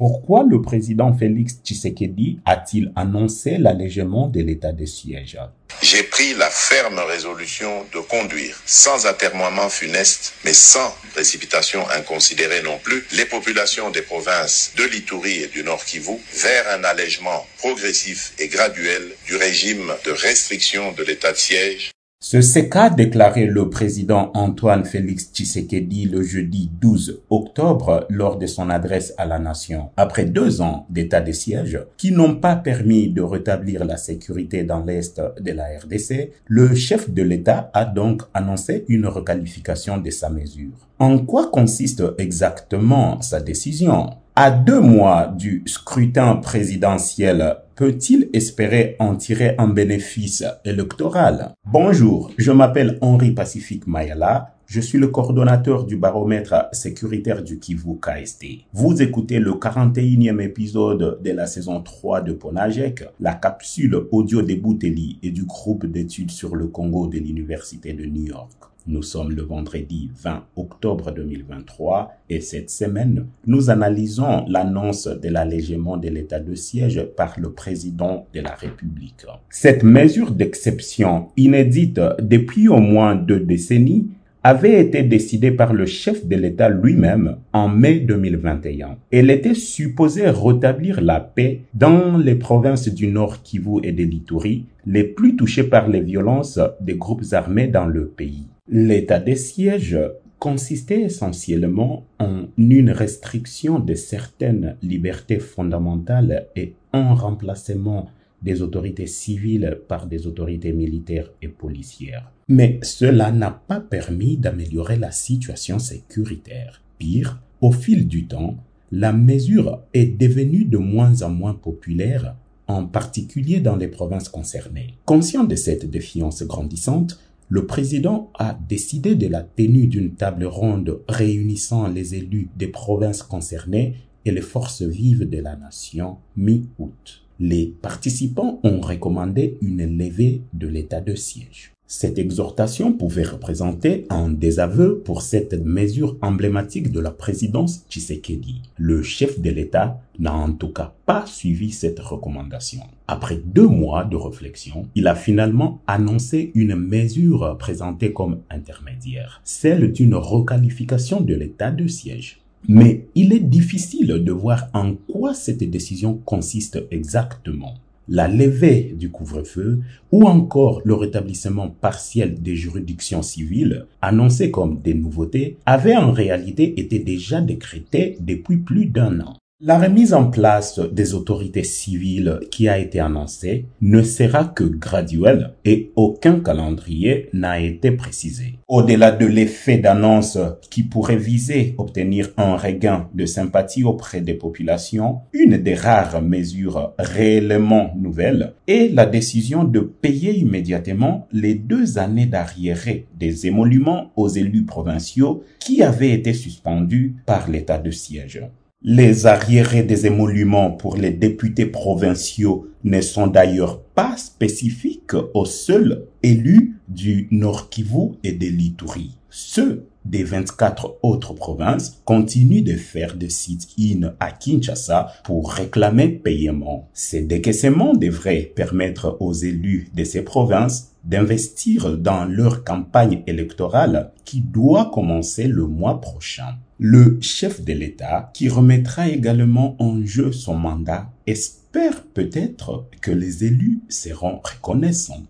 Pourquoi 0.00 0.44
le 0.48 0.62
président 0.62 1.12
Félix 1.12 1.56
Tshisekedi 1.62 2.38
a-t-il 2.46 2.90
annoncé 2.96 3.58
l'allègement 3.58 4.28
de 4.28 4.40
l'état 4.40 4.72
de 4.72 4.86
siège? 4.86 5.38
J'ai 5.82 6.04
pris 6.04 6.32
la 6.38 6.48
ferme 6.48 6.98
résolution 7.00 7.84
de 7.92 7.98
conduire, 7.98 8.58
sans 8.64 9.04
atermoiement 9.04 9.68
funeste, 9.68 10.32
mais 10.46 10.54
sans 10.54 10.96
précipitation 11.12 11.82
inconsidérée 11.90 12.62
non 12.62 12.78
plus, 12.82 13.04
les 13.14 13.26
populations 13.26 13.90
des 13.90 14.00
provinces 14.00 14.72
de 14.78 14.84
l'Itourie 14.84 15.42
et 15.42 15.48
du 15.48 15.62
Nord 15.62 15.84
Kivu 15.84 16.16
vers 16.32 16.78
un 16.78 16.82
allègement 16.84 17.44
progressif 17.58 18.32
et 18.38 18.48
graduel 18.48 19.02
du 19.26 19.36
régime 19.36 19.92
de 20.06 20.12
restriction 20.12 20.92
de 20.92 21.04
l'état 21.04 21.32
de 21.32 21.36
siège 21.36 21.90
ce 22.22 22.58
qu'a 22.58 22.90
déclaré 22.90 23.46
le 23.46 23.70
président 23.70 24.30
Antoine 24.34 24.84
Félix 24.84 25.30
Tshisekedi 25.32 26.04
le 26.04 26.22
jeudi 26.22 26.70
12 26.78 27.22
octobre 27.30 28.06
lors 28.10 28.36
de 28.36 28.44
son 28.44 28.68
adresse 28.68 29.14
à 29.16 29.24
la 29.24 29.38
nation. 29.38 29.88
Après 29.96 30.26
deux 30.26 30.60
ans 30.60 30.84
d'état 30.90 31.22
de 31.22 31.32
siège 31.32 31.80
qui 31.96 32.12
n'ont 32.12 32.34
pas 32.34 32.56
permis 32.56 33.08
de 33.08 33.22
rétablir 33.22 33.86
la 33.86 33.96
sécurité 33.96 34.64
dans 34.64 34.84
l'est 34.84 35.18
de 35.40 35.50
la 35.50 35.64
RDC, 35.82 36.32
le 36.44 36.74
chef 36.74 37.10
de 37.10 37.22
l'État 37.22 37.70
a 37.72 37.86
donc 37.86 38.20
annoncé 38.34 38.84
une 38.88 39.06
requalification 39.06 39.96
de 39.96 40.10
sa 40.10 40.28
mesure. 40.28 40.76
En 40.98 41.18
quoi 41.20 41.50
consiste 41.50 42.02
exactement 42.18 43.22
sa 43.22 43.40
décision? 43.40 44.10
À 44.36 44.50
deux 44.50 44.80
mois 44.80 45.26
du 45.26 45.62
scrutin 45.66 46.36
présidentiel 46.36 47.56
peut-il 47.80 48.28
espérer 48.34 48.94
en 48.98 49.16
tirer 49.16 49.54
un 49.56 49.68
bénéfice 49.68 50.44
électoral? 50.66 51.54
Bonjour, 51.64 52.30
je 52.36 52.52
m'appelle 52.52 52.98
Henri 53.00 53.30
Pacifique 53.30 53.86
Mayala. 53.86 54.59
Je 54.72 54.80
suis 54.80 54.98
le 54.98 55.08
coordonnateur 55.08 55.84
du 55.84 55.96
baromètre 55.96 56.68
sécuritaire 56.70 57.42
du 57.42 57.58
Kivu 57.58 57.98
KST. 58.00 58.66
Vous 58.72 59.02
écoutez 59.02 59.40
le 59.40 59.50
41e 59.50 60.40
épisode 60.40 61.18
de 61.20 61.30
la 61.32 61.48
saison 61.48 61.80
3 61.80 62.20
de 62.20 62.34
Ponajek, 62.34 63.02
la 63.18 63.34
capsule 63.34 63.96
audio 64.12 64.42
des 64.42 64.54
Bouteli 64.54 65.18
et 65.24 65.32
du 65.32 65.42
groupe 65.44 65.86
d'études 65.86 66.30
sur 66.30 66.54
le 66.54 66.68
Congo 66.68 67.08
de 67.08 67.18
l'Université 67.18 67.94
de 67.94 68.04
New 68.04 68.26
York. 68.26 68.52
Nous 68.86 69.02
sommes 69.02 69.32
le 69.32 69.42
vendredi 69.42 70.08
20 70.22 70.44
octobre 70.56 71.10
2023 71.10 72.12
et 72.28 72.40
cette 72.40 72.70
semaine, 72.70 73.26
nous 73.46 73.70
analysons 73.70 74.46
l'annonce 74.46 75.08
de 75.08 75.28
l'allègement 75.28 75.96
de 75.96 76.08
l'état 76.08 76.38
de 76.38 76.54
siège 76.54 77.04
par 77.16 77.34
le 77.40 77.50
président 77.52 78.26
de 78.32 78.40
la 78.40 78.54
République. 78.54 79.26
Cette 79.50 79.82
mesure 79.82 80.30
d'exception 80.30 81.26
inédite 81.36 82.00
depuis 82.20 82.68
au 82.68 82.78
moins 82.78 83.16
deux 83.16 83.40
décennies 83.40 84.10
avait 84.42 84.80
été 84.80 85.02
décidée 85.02 85.50
par 85.50 85.74
le 85.74 85.84
chef 85.84 86.26
de 86.26 86.36
l'État 86.36 86.70
lui-même 86.70 87.36
en 87.52 87.68
mai 87.68 88.00
2021. 88.00 88.96
Elle 89.12 89.30
était 89.30 89.54
supposée 89.54 90.30
rétablir 90.30 91.02
la 91.02 91.20
paix 91.20 91.62
dans 91.74 92.16
les 92.16 92.36
provinces 92.36 92.88
du 92.88 93.08
Nord 93.08 93.42
Kivu 93.42 93.80
et 93.82 93.92
de 93.92 94.04
l'Ituri, 94.04 94.64
les 94.86 95.04
plus 95.04 95.36
touchées 95.36 95.64
par 95.64 95.88
les 95.88 96.00
violences 96.00 96.58
des 96.80 96.94
groupes 96.94 97.24
armés 97.32 97.66
dans 97.66 97.86
le 97.86 98.06
pays. 98.06 98.46
L'état 98.68 99.18
des 99.18 99.36
sièges 99.36 99.98
consistait 100.38 101.02
essentiellement 101.02 102.06
en 102.18 102.44
une 102.56 102.90
restriction 102.90 103.78
de 103.78 103.94
certaines 103.94 104.76
libertés 104.82 105.38
fondamentales 105.38 106.46
et 106.56 106.72
un 106.94 107.12
remplacement 107.12 108.08
des 108.42 108.62
autorités 108.62 109.06
civiles 109.06 109.78
par 109.86 110.06
des 110.06 110.26
autorités 110.26 110.72
militaires 110.72 111.30
et 111.42 111.48
policières. 111.48 112.32
Mais 112.52 112.80
cela 112.82 113.30
n'a 113.30 113.52
pas 113.52 113.78
permis 113.78 114.36
d'améliorer 114.36 114.96
la 114.96 115.12
situation 115.12 115.78
sécuritaire. 115.78 116.82
Pire, 116.98 117.40
au 117.60 117.70
fil 117.70 118.08
du 118.08 118.26
temps, 118.26 118.56
la 118.90 119.12
mesure 119.12 119.84
est 119.94 120.18
devenue 120.18 120.64
de 120.64 120.76
moins 120.76 121.22
en 121.22 121.30
moins 121.30 121.54
populaire, 121.54 122.34
en 122.66 122.86
particulier 122.86 123.60
dans 123.60 123.76
les 123.76 123.86
provinces 123.86 124.28
concernées. 124.28 124.94
Conscient 125.04 125.44
de 125.44 125.54
cette 125.54 125.88
défiance 125.88 126.42
grandissante, 126.42 127.20
le 127.48 127.66
président 127.66 128.32
a 128.36 128.58
décidé 128.68 129.14
de 129.14 129.28
la 129.28 129.44
tenue 129.44 129.86
d'une 129.86 130.14
table 130.14 130.44
ronde 130.44 131.02
réunissant 131.06 131.86
les 131.86 132.16
élus 132.16 132.48
des 132.56 132.66
provinces 132.66 133.22
concernées 133.22 133.94
et 134.24 134.32
les 134.32 134.40
forces 134.40 134.82
vives 134.82 135.30
de 135.30 135.38
la 135.38 135.54
nation 135.54 136.16
mi-août. 136.36 137.22
Les 137.38 137.66
participants 137.80 138.58
ont 138.64 138.80
recommandé 138.80 139.56
une 139.62 139.96
levée 139.96 140.42
de 140.52 140.66
l'état 140.66 141.00
de 141.00 141.14
siège. 141.14 141.74
Cette 141.92 142.20
exhortation 142.20 142.92
pouvait 142.92 143.24
représenter 143.24 144.06
un 144.10 144.28
désaveu 144.28 145.02
pour 145.04 145.22
cette 145.22 145.54
mesure 145.54 146.16
emblématique 146.22 146.92
de 146.92 147.00
la 147.00 147.10
présidence 147.10 147.84
Tshisekedi. 147.90 148.62
Le 148.76 149.02
chef 149.02 149.40
de 149.40 149.50
l'État 149.50 150.00
n'a 150.20 150.32
en 150.32 150.52
tout 150.52 150.72
cas 150.72 150.94
pas 151.04 151.26
suivi 151.26 151.72
cette 151.72 151.98
recommandation. 151.98 152.82
Après 153.08 153.40
deux 153.44 153.66
mois 153.66 154.04
de 154.04 154.14
réflexion, 154.14 154.86
il 154.94 155.08
a 155.08 155.16
finalement 155.16 155.80
annoncé 155.88 156.52
une 156.54 156.76
mesure 156.76 157.56
présentée 157.58 158.12
comme 158.12 158.38
intermédiaire, 158.50 159.40
celle 159.42 159.90
d'une 159.90 160.14
requalification 160.14 161.20
de 161.20 161.34
l'état 161.34 161.72
de 161.72 161.88
siège. 161.88 162.40
Mais 162.68 163.06
il 163.16 163.32
est 163.32 163.40
difficile 163.40 164.22
de 164.22 164.30
voir 164.30 164.68
en 164.74 164.94
quoi 164.94 165.34
cette 165.34 165.68
décision 165.68 166.20
consiste 166.24 166.84
exactement 166.92 167.74
la 168.10 168.26
levée 168.26 168.92
du 168.98 169.08
couvre-feu 169.10 169.80
ou 170.10 170.24
encore 170.26 170.82
le 170.84 170.94
rétablissement 170.94 171.68
partiel 171.68 172.42
des 172.42 172.56
juridictions 172.56 173.22
civiles, 173.22 173.86
annoncées 174.02 174.50
comme 174.50 174.80
des 174.82 174.94
nouveautés, 174.94 175.56
avaient 175.64 175.96
en 175.96 176.10
réalité 176.10 176.78
été 176.80 176.98
déjà 176.98 177.40
décrétées 177.40 178.18
depuis 178.20 178.58
plus 178.58 178.86
d'un 178.86 179.20
an. 179.20 179.36
La 179.62 179.78
remise 179.78 180.14
en 180.14 180.30
place 180.30 180.80
des 180.90 181.12
autorités 181.12 181.64
civiles 181.64 182.40
qui 182.50 182.66
a 182.66 182.78
été 182.78 182.98
annoncée 182.98 183.66
ne 183.82 184.02
sera 184.02 184.46
que 184.46 184.64
graduelle 184.64 185.52
et 185.66 185.92
aucun 185.96 186.40
calendrier 186.40 187.28
n'a 187.34 187.60
été 187.60 187.90
précisé. 187.90 188.58
Au-delà 188.68 189.12
de 189.12 189.26
l'effet 189.26 189.76
d'annonce 189.76 190.38
qui 190.70 190.82
pourrait 190.82 191.18
viser 191.18 191.74
obtenir 191.76 192.30
un 192.38 192.56
regain 192.56 193.10
de 193.12 193.26
sympathie 193.26 193.84
auprès 193.84 194.22
des 194.22 194.32
populations, 194.32 195.18
une 195.34 195.58
des 195.58 195.74
rares 195.74 196.22
mesures 196.22 196.94
réellement 196.98 197.92
nouvelles 197.98 198.54
est 198.66 198.90
la 198.90 199.04
décision 199.04 199.64
de 199.64 199.80
payer 199.80 200.38
immédiatement 200.38 201.28
les 201.32 201.54
deux 201.54 201.98
années 201.98 202.24
d'arriéré 202.24 203.08
des 203.18 203.46
émoluments 203.46 204.10
aux 204.16 204.28
élus 204.28 204.64
provinciaux 204.64 205.44
qui 205.58 205.82
avaient 205.82 206.12
été 206.12 206.32
suspendus 206.32 207.16
par 207.26 207.50
l'état 207.50 207.76
de 207.76 207.90
siège. 207.90 208.42
Les 208.82 209.26
arriérés 209.26 209.82
des 209.82 210.06
émoluments 210.06 210.70
pour 210.70 210.96
les 210.96 211.10
députés 211.10 211.66
provinciaux 211.66 212.66
ne 212.82 213.02
sont 213.02 213.26
d'ailleurs 213.26 213.82
pas 213.82 214.16
spécifiques 214.16 215.12
aux 215.34 215.44
seuls 215.44 216.06
élus 216.22 216.78
du 216.88 217.28
Nord 217.30 217.68
Kivu 217.68 218.12
et 218.24 218.32
de 218.32 218.46
l'Ituri. 218.46 219.18
Ceux 219.28 219.89
des 220.04 220.24
24 220.24 220.98
autres 221.02 221.34
provinces 221.34 222.00
continuent 222.04 222.64
de 222.64 222.76
faire 222.76 223.14
des 223.14 223.30
sit-in 223.30 224.12
à 224.20 224.32
Kinshasa 224.32 225.12
pour 225.24 225.52
réclamer 225.52 226.08
paiement. 226.08 226.88
Ces 226.94 227.22
décaissements 227.22 227.94
devraient 227.94 228.52
permettre 228.54 229.16
aux 229.20 229.32
élus 229.32 229.88
de 229.94 230.04
ces 230.04 230.22
provinces 230.22 230.90
d'investir 231.04 231.96
dans 231.96 232.24
leur 232.24 232.64
campagne 232.64 233.22
électorale 233.26 234.12
qui 234.24 234.40
doit 234.40 234.90
commencer 234.92 235.46
le 235.46 235.66
mois 235.66 236.00
prochain. 236.00 236.56
Le 236.78 237.18
chef 237.20 237.62
de 237.62 237.72
l'État, 237.72 238.30
qui 238.34 238.48
remettra 238.48 239.08
également 239.08 239.76
en 239.82 240.04
jeu 240.04 240.32
son 240.32 240.54
mandat, 240.54 241.10
espère 241.26 242.04
peut-être 242.14 242.86
que 243.00 243.10
les 243.10 243.44
élus 243.44 243.80
seront 243.88 244.40
reconnaissants. 244.42 245.24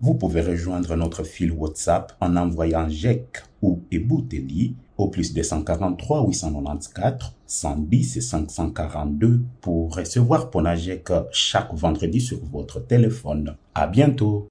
Vous 0.00 0.14
pouvez 0.14 0.42
rejoindre 0.42 0.94
notre 0.94 1.24
fil 1.24 1.50
WhatsApp 1.50 2.12
en 2.20 2.36
envoyant 2.36 2.88
JEC 2.88 3.42
ou 3.62 3.82
Ebouteli 3.90 4.76
au 4.96 5.08
plus 5.08 5.34
243 5.34 6.24
894 6.24 7.32
110 7.44 8.16
et 8.16 8.20
542 8.20 9.40
pour 9.60 9.96
recevoir 9.96 10.50
Ponajek 10.50 11.08
chaque 11.32 11.74
vendredi 11.74 12.20
sur 12.20 12.38
votre 12.44 12.78
téléphone. 12.78 13.56
À 13.74 13.88
bientôt! 13.88 14.46